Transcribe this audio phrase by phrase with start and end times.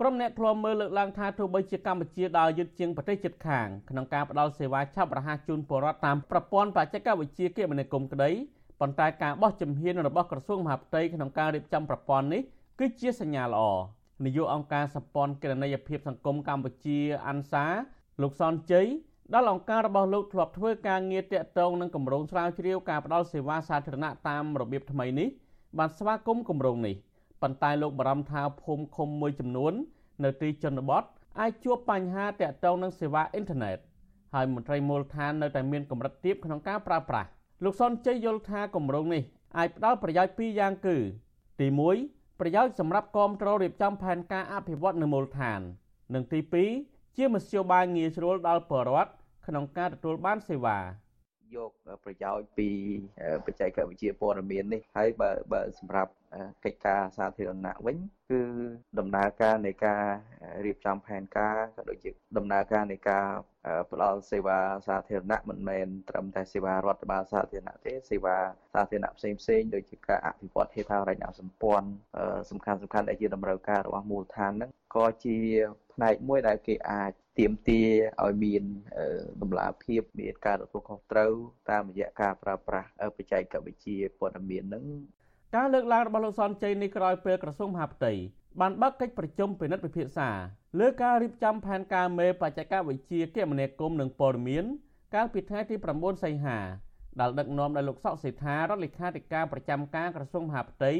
[0.00, 8.30] ក្រុមអ្នកឃ្លាំមើលលើកឡើងថាទោះបីជាកម្ពុជាដើរយឺតជាងប្រទេសជិតខាងក្នុងការផ្តល់សេវាឆាប់រហ័សជូនពលរដ្ឋតាមប្រព័ន្ធបច្ចេកវិទ្យាគមនាគមន៍ក្តី
[8.80, 12.42] ប៉ុន្តែការបោះជំហានរបស់ក្រសួងមហាផ្ទៃក្នុងការរៀបចំប្រព័ន្ធនេះ
[12.78, 13.62] គឺជាសញ្ញាល្អ
[14.24, 17.64] នាយកអង្គការសម្ព័ន្ធគណនេយ្យភាពសង្គមកម្ពុជាអាន់សា
[18.22, 18.86] លោកសនជ័យ
[19.34, 25.28] ដល់អង្គការរបស់លោកធ្លាប់ធ្វើការងារតាក់ទងនឹងគម្រោងស្រាវជ្រាវការផ្តល់សេវាសាធារណៈតាមរបៀបថ្មីនេះ
[25.78, 26.96] បានស្វាគមន៍គម្រោងនេះ
[27.42, 29.72] ប៉ុន្តែលោកបារម្ភថាភូមិឃុំមួយចំនួន
[30.24, 31.02] នៅទីជនបទ
[31.40, 33.78] អាចជួបបញ្ហាតាក់ទងនឹងសេវាអ៊ីនធឺណិត
[34.34, 37.28] ហើយមន្ត្រីមូលដ្ឋាននៅតែមានកម្រិតទាបក្នុងការប្រើប្រាស់
[37.64, 39.22] លោកសុនជ័យយល់ថាគម្រោងនេះ
[39.58, 40.96] អាចផ្ដល់ប្រយោជន៍ពីរយ៉ាងគឺ
[41.60, 41.66] ទី
[42.04, 45.60] 1ប្រយោជន៍សម្រាប់គ្រប់គ្រងរៀបចំផែនការអភិវឌ្ឍនៅមូលដ្ឋាន
[46.14, 46.40] និងទី
[46.78, 49.10] 2ជាមធ្យោបាយងាយស្រួលដល់ប្រជាពលរដ្ឋ
[49.46, 50.78] ក្នុងការទទួលបានសេវា
[51.54, 51.70] យក
[52.04, 52.68] ប្រយោជន៍ពី
[53.46, 56.12] បច្ចេកវិទ្យាព័ត៌មាននេះហើយបើបើសម្រាប់
[56.64, 57.98] កិច្ចការសាធារណៈវិញ
[58.30, 58.40] គឺ
[58.98, 60.04] ដំណើរការនៃការ
[60.64, 63.26] រៀបចំផែនការក៏ដូចជាដំណើរការនៃការ
[63.90, 68.36] ផ្ដល់សេវាសាធារណៈមិនមែនត្រឹមតែសេវារដ្ឋបាលសាធារណៈទេសេវា
[68.72, 71.88] សាធារណៈផ្សេងផ្សេងដូចជាការអភិវឌ្ឍហេដ្ឋារចនាសម្ព័ន្ធ
[72.50, 75.36] សំខាន់សំខាន់ដែលជាតម្រូវការរបស់មូលដ្ឋានហ្នឹងក៏ជា
[75.92, 77.80] ផ្នែកមួយដែលគេអាច ទៀមទា
[78.24, 78.62] ឲ្យមាន
[79.42, 81.32] តម្លាភាពមានការទទួលខុសត្រូវ
[81.70, 84.84] តាមរយៈការប្រើប្រាស់បច្ចេកវិទ្យាព័ត៌មានហ្នឹង
[85.56, 88.12] ការលើកឡើងរបស់លោកសនជ័យនេះក្រោយពេលក្រសួងមហាផ្ទៃ
[88.60, 90.30] បានបើកកិច្ចប្រជុំពិនិត្យពិភាក្សា
[90.80, 94.64] លើការរៀបចំផែនការមេបច្ចេកវិទ្យាគមនាគមន៍និងព័ត៌មាន
[95.14, 96.58] កាលពីថ្ងៃទី9សីហា
[97.20, 100.92] ដែលដឹកនាំដោយលោកសុកសេដ្ឋារដ្ឋលេខាធិការប្រចាំការក្រសួងមហាផ្ទៃ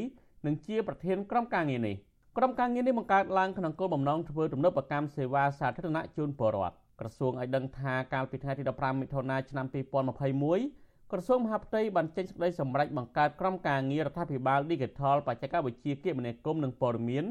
[0.46, 1.96] និងជាប្រធានក្រុមការងារនេះ
[2.38, 9.66] ក្រុមការងារនេះបង្កើតឡើងក្នុងគោលបំណងធ្វើទំនើបកម្មសេវាសាធារណៈជូនពលរដ្ឋក្រសួងឲ្យដឹងថាកាលពីថ្ងៃទី15មិថុនាឆ្នាំ
[10.34, 17.24] 2021ក្រសួងមហាផ្ទៃបានចេញសេចក្តីសម្រេចបង្កើតក្រុមការងាររដ្ឋាភិបាល Digital បច្ចេកវិទ្យាគមនាគមន៍និងព័ត៌មាន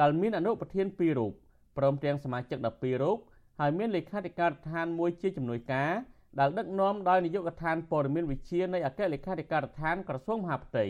[0.00, 1.32] ដែលមានអនុប្រធាន2រូប
[1.78, 3.18] ព្រមទាំងសមាជិក12រូប
[3.60, 5.92] ហើយមានលេខាធិការដ្ឋានមួយជាជំនួយការ
[6.38, 10.86] ដែលដឹកនាំដោយនាយកដ្ឋានព័ត៌មានវិទ្យានៃអគ្គលេខាធិការដ្ឋានក្រសួងមហាផ្ទៃ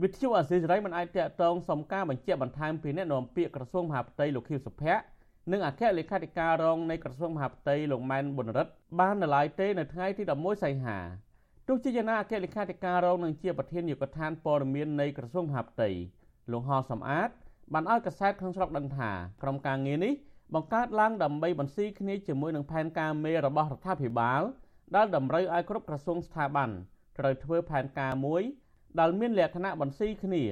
[0.00, 5.02] វិទ្យុអាស៊ីសេរីមិនអាចតាក់ទងសុំការបញ្ជាក់បន្ថែមពីអ្នកនាំពាក្យក្រសួងមហាផ្ទៃលោកខៀវសុភ័ក្រ
[5.52, 10.98] និងអគ្គលេខាធិការរងនៃក្រសួងមហាផ្ទៃលោកម៉ែនប៊ុនរិទ្ធបាននៅឡើយទេនៅថ្ងៃទី11សីហា
[11.68, 15.88] ទោះជាយ៉ាងណាអគ្គលេខាធិការរងនឹងជាប្រធាននាយកដ្ឋានព័ត៌មាននៃក្រសួងមហាផ្ទៃ
[16.52, 17.30] លោកហោសំអាត
[17.72, 19.10] បានឲ្យកសែតក្នុងស្រុកដឹងថា
[19.42, 20.12] ក្រុមការងារនេះ
[20.54, 24.42] បង្កើតឡើងដើម្បីបន្ស៊ីគ្នាជាមួយនឹងផែនការមេរបស់រដ្ឋាភិបាល
[24.96, 26.70] ដែលតម្រូវឲ្យគ្រប់ក្រសួងស្ថាប័ន
[27.18, 28.42] ត្រូវធ្វើផែនការមួយ
[29.00, 30.42] ដែលមានលក្ខណៈបន្ស៊ីគ្នា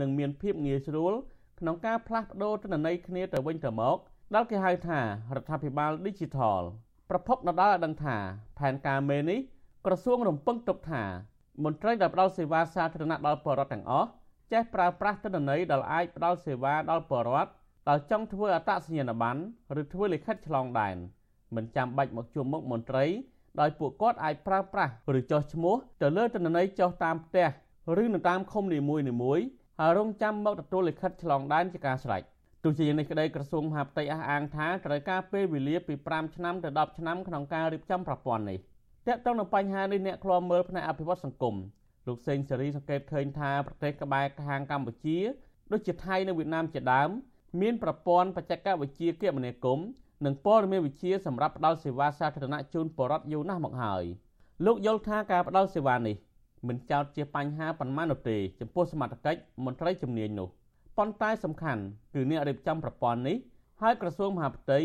[0.00, 1.12] និងមានភាពងាយស្រួល
[1.60, 3.96] ក្នុងការផ្លាស់ប្ដូរទិន្នន័យគ្នាទៅវិញទៅមក
[4.34, 6.62] ដែលគេហៅថារដ្ឋាភិបាល Digital
[7.10, 8.16] ប្រភពដដែលឲ្យដឹងថា
[8.58, 9.38] ផែនការមេនេះ
[9.86, 11.04] ក្រសួងរំពឹងទុកថា
[11.64, 14.08] មន្ត្រីដែលផ្ដល់សេវាសាធារណៈដល់ប្រជាពលរដ្ឋទាំងអស់
[14.52, 17.50] ចេះប្រើប្រាស់ទិន្នន័យដែលអាចផ្ដល់សេវាដល់ប្រជាពលរដ្ឋ
[17.88, 19.40] ដែលចង់ធ្វើអត្តសញ្ញាណប័ណ្ណ
[19.80, 20.96] ឬធ្វើលិខិតឆ្លងដែន
[21.56, 23.04] មិនចាំបាច់មកជួបមុខមន្ត្រី
[23.60, 27.48] ដោយពួកគាត់អាចប្រើប្រាស់ឬចុះឈ្មោះទៅលើទិន្នន័យចុះតាមផ្ទះ
[28.02, 29.46] ឬនៅតាមឃុំនីមួយៗ
[29.80, 32.22] ហើយរងចាំមកទទួលលិខិតឆ្លងដែនជាការស្រេច
[32.64, 38.60] ទោះជាយ៉ាងនេះក្តីក្រសួងមហាផ្ទៃអះអាងថាត្រូវការពេលវេលាពី5ឆ្នាំទៅ10ឆ្នាំក្នុងការរៀបចំប្រព័ន្ធនេះ។
[39.08, 41.54] ទាក់ទងនឹងបញ្ហានេះអ្នកឃ្លាំមើលផ្នែកអភិវឌ្ឍសង្គម
[42.06, 45.18] លោកសេងសេរីសង្កេតឃើញថាប្រទេសក្បែរខាងកម្ពុជា
[45.72, 47.10] ដូចជាថៃនិងវៀតណាមជាដើម
[47.60, 49.86] មានប្រព័ន្ធបច្ចេកវិទ្យាគមនាគមន៍
[50.24, 54.04] និងព័ត៌មានវិទ្យាសម្រាប់ផ្ដល់សេវាសាធារណៈជូនប្រជាពលរដ្ឋយូរណាស់មកហើយ
[54.66, 56.16] លោកយល់ថាការផ្ដល់សេវានេះ
[56.68, 60.48] មិនចោទជាបញ្ហាប៉ុន្មាននោះទេចំពោះសមត្ថកិច្ចមន្ត្រីជំនាញនោះ
[60.98, 61.82] ប៉ុន្តែសំខាន់
[62.14, 63.36] គឺអ្នករៀបចំប្រព័ន្ធនេះ
[63.82, 64.78] ហើយក្រសួងមហាផ្ទៃ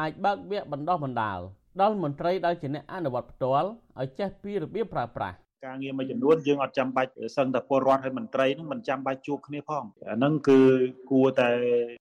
[0.00, 1.38] អាចបើកវគ្គបណ្ដុះបណ្ដាល
[1.80, 3.68] ដល់មន្ត្រីដែលជាអ្នកអនុវត្តផ្ទាល់
[4.00, 10.60] ឲ្យចេះពីរបៀបប្រើប្រាស់ការងារមួយចំនួនយើងអត់ចាំបាច់សឹងតែពលរដ្ឋហើយមន្ត្រីនឹងមិនចាំបាច់ជួបគ្នាផងអាហ្នឹងគឺ
[11.10, 11.50] គួរតែ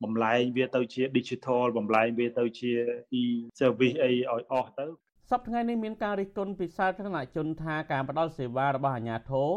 [0.04, 2.72] បំលែងវាទៅជា digital បំលែងវាទៅជា
[3.22, 3.24] e
[3.60, 4.86] service អីឲ្យអស់ទៅ
[5.32, 9.50] សប្តាហ៍ថ្ងៃនេះមានការរិះគន់ពីសាធារណជនថាការផ្ដល់សេវារបស់អាជ្ញាធរ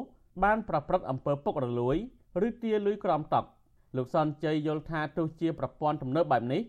[0.43, 1.97] បានប្រព្រឹត្តអំពើពុករលួយ
[2.47, 3.49] ឬទារលុយក្រំតក់
[3.97, 6.63] លោកសនជ័យយល់ថាទោះជាប្រព័ន្ធទំនើបបែបនេះ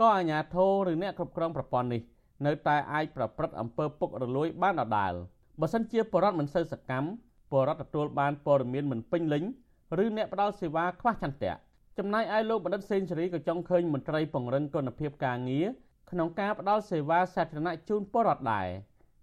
[0.00, 2.00] ក៏អាជ្ញាធរឬអ្នកគ្រប់គ្រងប្រព័ន្ធនេះ
[2.46, 5.12] នៅតែអាចប្រព្រឹត្តអំពើពុករលួយបានដដែល
[5.60, 7.08] បើសិនជាបរដ្ឋមិនសូវសកម្ម
[7.52, 9.44] បរដ្ឋទទួលបានព័ត៌មានមិនពេញលេញ
[10.02, 11.52] ឬអ្នកផ្ដល់សេវាខ្វះចន្ទៈ
[11.98, 15.66] ចំណែកឯលោកបណ្ឌិតសេនស៊ូរីក៏ចង់ឃើញមន្ត្រីពង្រឹងគុណភាពការងារ
[16.10, 18.68] ក្នុងការផ្ដល់សេវាសាធារណៈជូនពលរដ្ឋដែរ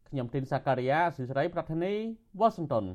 [0.10, 1.94] ខ្ញុំទីនសាការីយ៉ាស៊ីសេរីប្រធានី
[2.40, 2.86] វ៉ាស៊ីនតោន